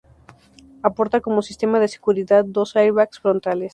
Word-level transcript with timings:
Aporta 0.81 1.21
como 1.21 1.43
sistema 1.43 1.79
de 1.79 1.87
seguridad 1.87 2.43
dos 2.43 2.75
airbags 2.75 3.19
frontales. 3.19 3.69